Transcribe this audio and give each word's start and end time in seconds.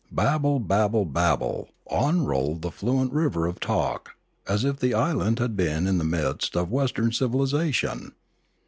Bab 0.11 0.41
ble, 0.41 0.59
babble, 0.59 1.05
babble, 1.05 1.69
on 1.85 2.25
rolled 2.25 2.63
the 2.63 2.71
fluent 2.71 3.13
river 3.13 3.45
of 3.45 3.59
talk, 3.59 4.15
as 4.47 4.65
if 4.65 4.79
the 4.79 4.95
island 4.95 5.37
had 5.37 5.55
been 5.55 5.85
in 5.85 5.99
the 5.99 6.03
midst 6.03 6.57
of 6.57 6.71
Western 6.71 7.11
civil 7.11 7.41
isation. 7.41 8.11